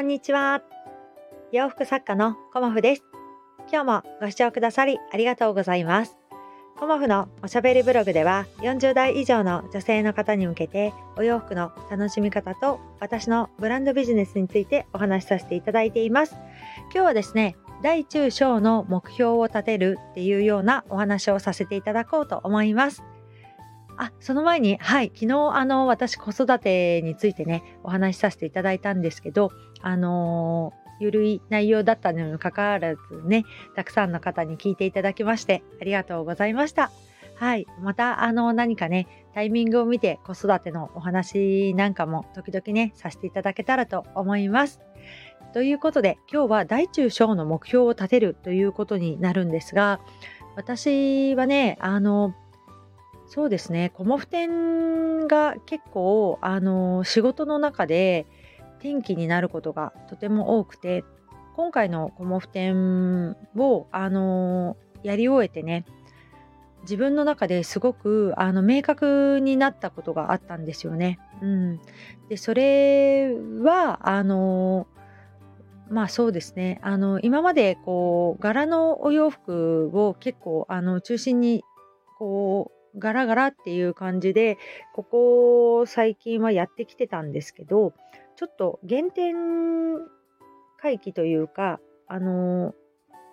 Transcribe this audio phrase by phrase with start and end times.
[0.00, 0.62] こんにちは。
[1.52, 3.02] 洋服作家のコモフです。
[3.70, 6.16] 今日もご視聴くださりありがとうございます。
[6.78, 16.34] コモフのおしゃべりブログでは40代以上の女性の方に向けてお洋服の楽しみ方と私のブランドビジネスについてお話しさせていただいています。
[16.84, 23.02] 今日はですね、大中小の目標を立てるっていうようなお話をさせていただこうと思います。
[24.00, 29.50] あ、その前に、はい、昨日、あの、私、子育てについてね、お話しさせていただいたんですけど、
[29.82, 33.44] あのー、ゆるい内容だったのにもかかわらずね、
[33.74, 36.90] たくさんの方に聞いていただきまして、ありがとうございました。
[37.36, 37.66] はい。
[37.80, 44.80] また、あの、何かね、タイミングを見て子育てのお話なんかも時々ね、させていただけたらと思います。
[45.54, 50.00] ということで、今日は大中小の目標を立てるということになるんですが、
[50.54, 52.34] 私はね、あの、
[53.26, 58.26] そうですね、コモフ展が結構、あの、仕事の中で
[58.82, 61.04] 転機になることがとても多くて、
[61.54, 65.84] 今回のコモフ展を、あの、やり終えてね、
[66.82, 71.18] 自分の中ですごくあの明確になったことがあったんですよね。
[71.42, 71.80] うん、
[72.28, 74.86] でそれはあの
[75.88, 81.64] まあそうですねあの今までこう柄のお洋服を結構あの中心に
[82.18, 84.58] こうガラガラっていう感じで、
[84.94, 87.92] ここ最近はやってきてたんですけど、
[88.36, 89.34] ちょっと原点
[90.78, 92.74] 回帰というか、あの、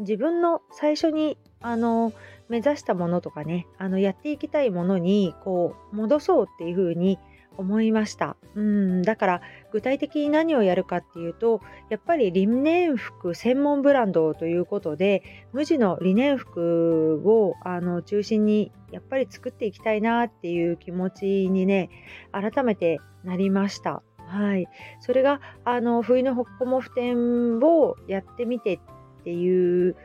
[0.00, 2.12] 自分の最初に、あの、
[2.48, 7.18] 目指したものとかね、あの、やっていきたいものに、こう、戻そうっていう風に
[7.56, 8.36] 思いました。
[8.54, 9.40] うん、だから
[9.72, 21.90] 具体的に何をやるかっていうと、やっぱりリネン服専門ブランドということで、無地のリネン服をあの中心にやっぱり作っていきたいなっていう気持ちにね、
[22.32, 24.02] 改めてなりました。
[24.26, 24.66] はい。
[25.00, 28.78] それが、あの、冬のホッコモフ展をやってみてっ
[29.24, 29.96] ていう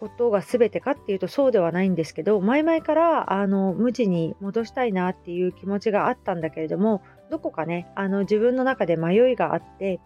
[0.00, 10.00] ことが全てかっていうとそうではないんですけど前々からあの無地に戻したいなっていう気持ちがあったんだけれどもどこかねあの自分の中で迷いがあって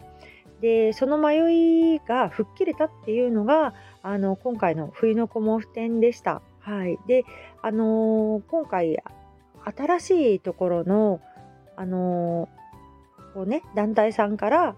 [0.61, 3.73] でその迷いが吹っ切れたっていうのが
[4.03, 6.41] あの今回の冬の子毛布展でした。
[6.59, 7.23] はい、で
[7.61, 8.97] あのー、今回
[9.63, 11.21] 新しいところの
[11.75, 14.75] あのー、こうね団体さんから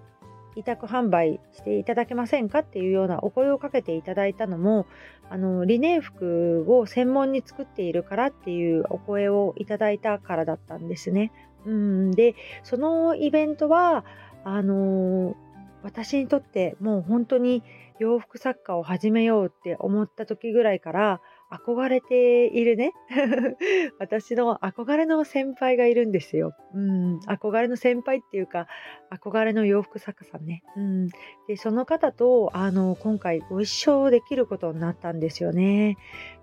[0.57, 4.87] 委託販売していただけませんかっていうようなお声をかけていただいたのも
[5.29, 11.31] あのリネン服を専門に作っているからっていうお声をいただいたからだったんですね。
[11.65, 14.05] うん、でそのイベントは
[14.43, 15.35] あの
[15.83, 17.63] 私にとってもう本当に
[17.99, 22.91] 洋服作家を始めようって思った時ぐらいから憧れているね
[23.99, 26.53] 私の憧れの先輩がいるんですよ。
[26.73, 28.67] うん、憧れの先輩っていうか
[29.11, 30.63] 憧れの洋服作家さんね。
[30.75, 31.07] うん、
[31.47, 35.97] でその方とあの今回ご一緒できることになったんですよね。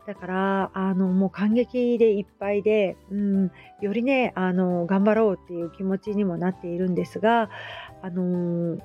[0.06, 3.50] だからあのもう感激でいっぱいで、うん、
[3.80, 7.48] よりねあの頑張ろうっていう気持ちにもなっているんですが
[8.02, 8.78] あの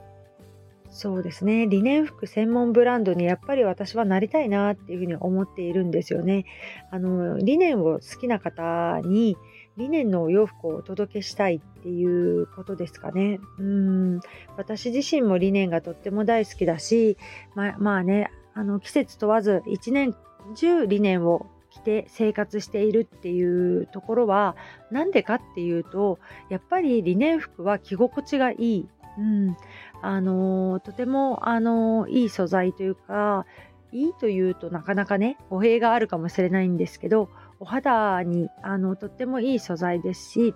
[0.91, 1.67] そうですね。
[1.67, 6.45] リネン服専門ブランドにやっぱり私はなりたいなっていうふうに思っているんですよね。
[6.91, 9.37] あの、リネンを好きな方に、
[9.77, 13.39] リネンのお洋服をお届けしたいっていうことですかね。
[13.59, 14.19] うん。
[14.57, 17.17] 私自身もリネンがとっても大好きだし、
[17.55, 20.15] ままあね、あの、季節問わず一年
[20.55, 24.55] 中リネンを着て生活しているっていうところは、
[24.91, 26.19] なんでかっていうと、
[26.49, 28.89] やっぱりリネン服は着心地がいい。
[29.19, 29.57] うん。
[30.01, 33.45] あのとても、あのいい素材というか、
[33.91, 37.29] いいというとなかなかね、語弊があるかもしれないんですけど、
[37.59, 40.55] お肌にあのとってもいい素材ですし、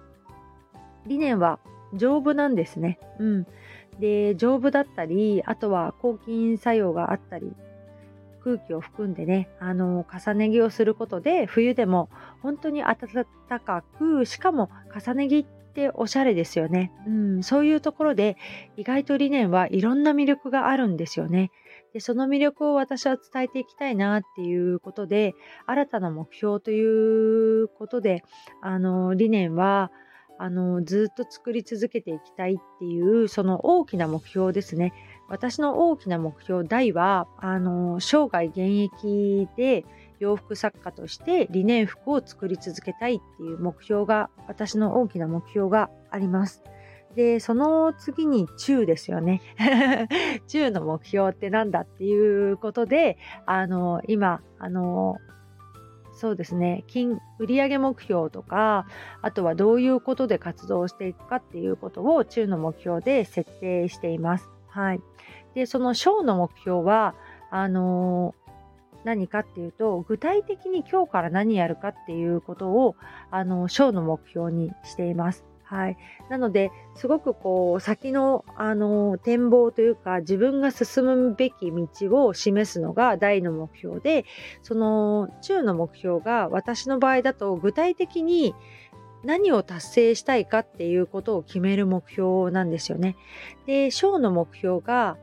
[1.05, 1.59] リネンは
[1.93, 2.99] 丈夫なんですね。
[3.19, 3.47] うん。
[3.99, 7.53] で、丈夫だったり、あとは抗菌作用があったり、
[8.43, 12.09] 空気を含んでね、あの、重ね着をすることで、冬でも
[12.41, 12.97] 本当に暖
[13.59, 16.91] かく、しかも重ね着っておしゃれですよね。
[17.07, 18.37] うん、そういうところで
[18.77, 21.51] 意外と理念はいろんな魅力があるんですよね。
[21.93, 25.33] でその魅力を私は伝えていきたいなっていうことで
[25.67, 28.23] 新たな目標ということで
[28.61, 29.91] あの理念は
[30.39, 34.93] あのずっと作り続けていきたいっていうその大きな目標ですね。
[35.29, 39.85] 私の大きな目標大はあの生涯現役で
[40.23, 46.63] 洋服作家として理念服を作り続けたいっていう目標が、私の大きな目標があります。
[47.15, 49.41] で、その次に中ですよね。
[50.47, 55.17] 中の目標ってなんだっていうことで、あの、今、あの、
[56.15, 58.85] そうですね金売上目標とか
[59.23, 64.47] あとはどういうことで活動していくかっていうことを中の目標で設定しています。
[64.67, 65.01] はい、
[65.55, 67.15] でその小の目標は
[67.49, 68.35] あの
[69.03, 72.95] 何かっていうと具体的に今日から何やるかっていうことを
[73.31, 75.45] あの小の目標にしています。
[75.63, 75.97] はい、
[76.29, 84.25] なのですごくこう先のあの展望というか自分が進むべき道を示すのが大の目標で
[84.61, 88.53] その中の目標が私の場合だと具体的に
[89.23, 93.15] 何を達成したいかっていうことを決める目標なんですよね。
[93.65, 95.17] で小の目標が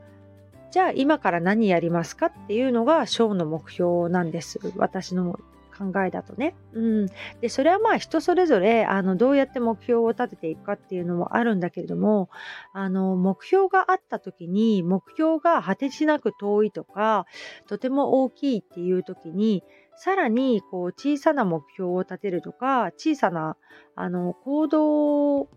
[0.71, 5.39] じゃあ今から何やりますかっていうのが小の目標なんです私の
[5.81, 6.53] 考えだとね。
[6.73, 7.07] うん、
[7.41, 12.29] でそれはまあ人それぞれあのどうやって目標を立てていくかっていうのもあるんだけれども
[12.73, 17.25] あの目標があった時に目標が果てしなく遠いとか
[17.67, 19.63] とても大きいっていう時に
[19.95, 23.57] さらにこう小さな目標を立てるとか小さな
[23.95, 25.49] あの行動を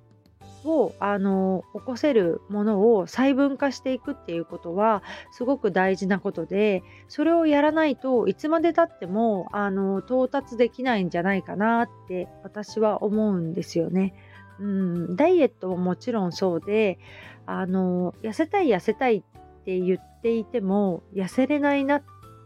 [0.64, 5.02] をあの起こせるものを細分化していくっていうことは
[5.32, 14.14] すごく大事なことでそれをやらないといつまでたってもあの到達できないんじゃないかなって私は思うんですよね。
[14.60, 16.98] うん、ダイエットももちろんそうで
[17.46, 19.22] あの痩せたい痩せたいっ
[19.64, 22.02] て言っていても痩せれないなっ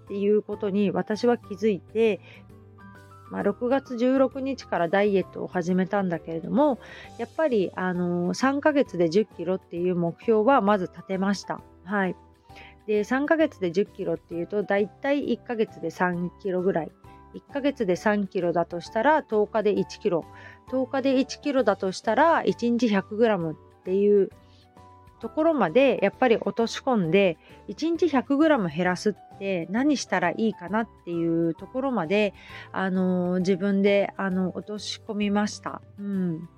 [0.08, 2.20] ていうことに私は気づいて
[3.30, 6.78] まあ、6月16日からダイエットを始めたんだけれども
[7.18, 11.60] やっぱり、あのー、3ヶ月で1 0キロっていう目標はまず立てました。
[11.84, 12.16] はい、
[12.86, 16.90] で3ヶ月で1 0キロっていうとだいたい1ヶ月で3キロぐらい。
[17.34, 20.24] 1ヶ月で3キロだとしたら10日で1キロ。
[20.70, 24.30] 10日で1キロだとしたら1日100グラムっていう
[25.20, 27.38] ところまでやっぱり落とし込んで
[27.68, 32.34] 1日 100g 減らすって何したらいいかなっていうところまで、
[32.72, 35.80] あのー、自分であの落とし込みました。
[35.98, 36.48] うん、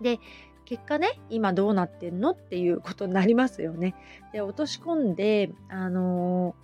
[0.00, 0.18] で
[0.64, 3.94] 結果ね今どうなってんのっていうことになりますよね。
[4.32, 6.54] で落とし込んであの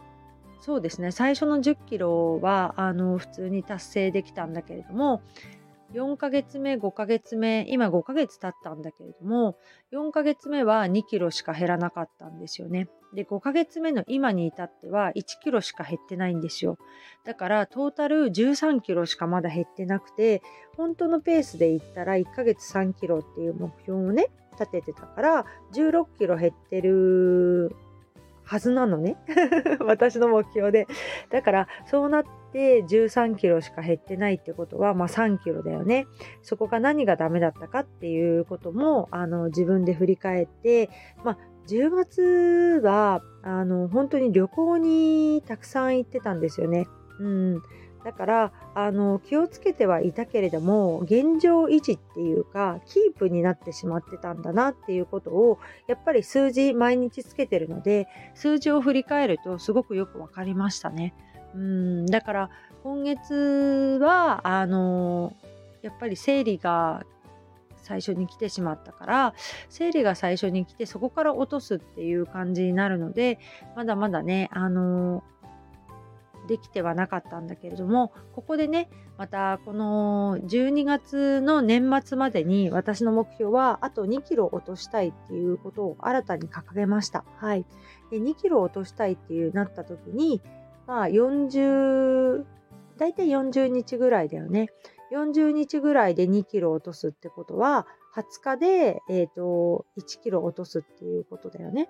[0.61, 5.23] ー、そうですね最初の1 0キロはあの普通に達成できたんだけれども
[5.93, 9.57] 4ヶ月目、5ヶ月目、今5ヶ月経ったんだけれども、
[9.93, 12.89] 4ヶ月目は2キロしか減らなかったんですよね。
[13.13, 16.79] で、5ヶ月目の今に至っては1キロしか減ってないんですよ。
[17.25, 20.43] だからトータル13キロしかまだ減ってなくて、
[20.77, 27.75] 本当のペースで言ったら1ヶ月3キロっていう目標をね、立ててたから、16キロ減ってる
[28.51, 29.17] はずなのね
[29.87, 30.89] 私の目標で
[31.31, 36.07] だからそうなって13キロしか減ってないってことは、まあ、3キロだよね
[36.43, 40.91] そこが何がダメだったかっていうこともあの自分で振り返って、
[41.25, 41.39] まあ、
[41.69, 46.87] 10月はあの本当に旅行にたくさん行ってたんですよね。
[47.19, 47.63] うん
[48.05, 61.15] だからあの気をつけてはいたけれども現状維持っていうかキープになってしまってたんだなっていうことをやっぱり数字毎日つけてるので数字を振り返るとすごくよく分かりましたね。
[61.55, 62.51] うんだから
[62.83, 65.35] 今月はあの
[65.83, 67.05] やっぱり生理が
[67.83, 69.35] 最初に来てしまったから
[69.69, 73.39] 生理が最初に来てそこから落とすっていう感じになるので
[73.75, 75.25] まだまだねあの
[76.47, 78.89] できてはなかったんだけれどもここでね
[79.19, 87.25] またこの12月の年末までに私の目標はあと2キロ落としたいっていうことを新たに掲げました。
[87.37, 87.67] はい、
[88.11, 90.41] で2キロ落としたいっていうなった時に
[90.91, 92.45] まあ40
[92.99, 94.71] 大体40日ぐらいだよね。
[95.13, 101.89] 40日ぐらいで2キロ落とすってことは20日で、えーと1キロ落とすっていうことだよね。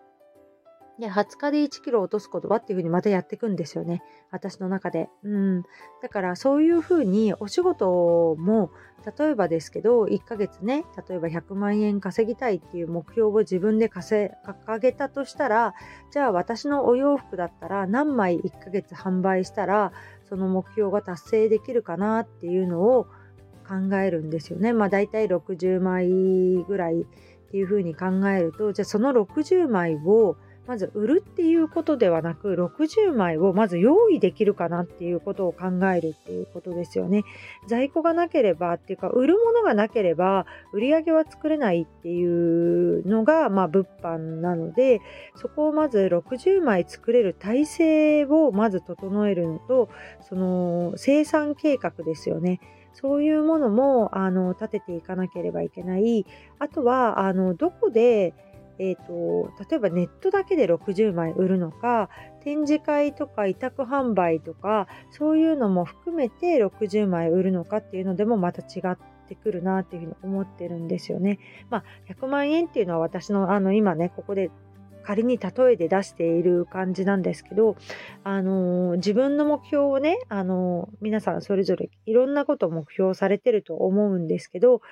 [1.01, 4.03] で、20日で1キロ落とすことはっていうふうにまたやっていくんですよね。
[4.31, 5.09] 私の中で。
[5.25, 5.63] うん。
[6.03, 8.71] だからそういうふうにお仕事も、
[9.19, 15.75] 例えばですけど、1ヶ月ね、例えば100万円稼ぎたいっていう目標を自分で掲げたとしたら、
[16.13, 19.93] じゃあ私のお洋服だったら何枚1ヶ月販売したら、
[20.29, 23.07] その目標が達成できるかなっていうのを
[23.67, 24.75] 考えるんですよね。
[24.75, 27.05] まあ大体60枚ぐらいっ
[27.51, 30.37] ていうふうに考えると、じゃあその60枚を
[30.71, 37.25] まず売るっていうことではなく60枚をまず用意できるかなっていうことを考えるっていうことですよね。
[37.67, 45.01] 在庫がなければっていうか売るものがなければ売り上げは作れないっていうのがまあ物販なので
[45.35, 49.89] そこをまず60枚作れる体制をまず整えるのと
[50.29, 52.61] その生産計画ですよね。
[52.93, 56.27] そういうものもあの立てていかなければいけない。
[56.61, 58.35] あとはあのどこで
[58.83, 62.09] えーと、例えばネットだけで60枚売るのか
[62.43, 71.39] 展示会とか委託販売とかそういうのも含めて60枚売るのかっていうのでもまた違ってくるなっていうふうに思ってるんですよね。
[71.69, 74.51] まあ、100万円っていうのは私のあの今ねここで
[75.05, 77.77] 仮に例えで出している感じなんですけど、
[78.25, 84.83] あのー、自分の目標をね、あのー、皆さんそれぞれいろんなことを目標されてると思うんですけど、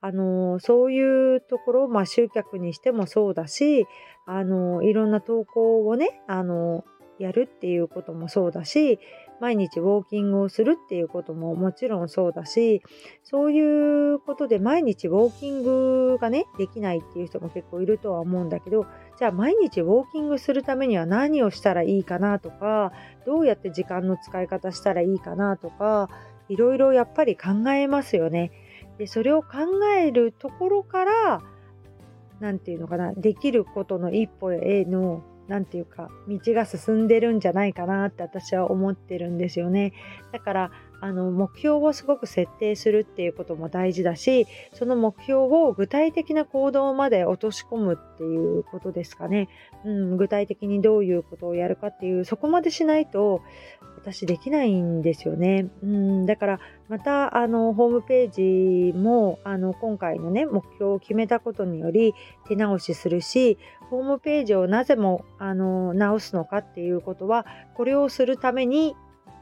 [0.00, 3.86] あのー、そういうところ、まあ、集客にしてもそうだし、
[4.26, 6.84] あのいろんな投稿をね、あの
[7.18, 8.98] やるっていうこともそうだし、
[9.40, 12.82] 毎日ウォーキングをするっていうことももちろんそうだし、
[13.22, 18.86] そういうことで毎日ウォーキングがね、できないっていう人も結構いるとは思うんだけど、
[19.18, 22.92] じゃあ毎日ウォーキングするためには何をしたらいいかなとか、
[23.26, 26.08] どうやって時間の使い方したらいいかなとか、
[26.48, 28.52] いろいろやっぱり考えますよね。
[28.98, 29.48] で、それを考
[29.98, 31.42] えるところから、
[32.40, 39.92] 何て言うのかな、できることの一歩への何て言うか道が進んでるんじゃないかなって私は思ってるんですよね。
[40.32, 49.48] だからあの目標をすごく設定するっていうことも大事だしその目標を具体的な行動まで落とし込むっていうことですかね、
[49.84, 53.42] うん、具体的にどういうことをやるかっていうそこまでしないと
[54.06, 62.14] 私できないんですよね、うん、だからまたあのホームページもあの今回のね目標を決めたことにより
[62.46, 63.58] 手直しするし
[63.90, 68.94] ホームページをなぜもあの直すのかっていうことはこれをするために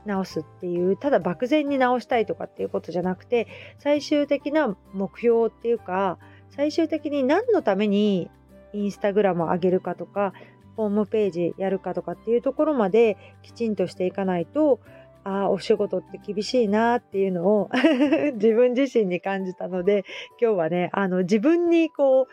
[0.07, 6.19] 直すっていうただ漠然に直したいとかっていうことじゃなくて最終的な目標っていうか
[6.49, 8.31] 最終的に何のために
[8.73, 10.33] インスタグラムを上げるかとか
[10.77, 14.81] ホームページやるかとかっていうところまできちんとしていかないと
[15.25, 17.71] ああお仕事って厳しいなっていうのを
[18.35, 20.05] 自分自身に感じたので
[20.41, 22.27] 今日はねあの自分にこう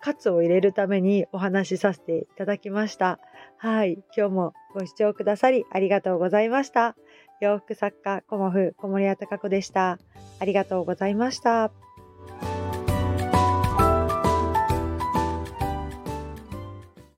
[0.00, 3.18] 喝を入れるためにお話しさせていただきました。
[3.56, 3.98] はい。
[4.16, 6.96] 今日もご視聴くださりありがとうございました。
[7.40, 9.98] 洋服作家、コモフ、小森屋隆子でした。
[10.38, 11.85] ありがとうございました。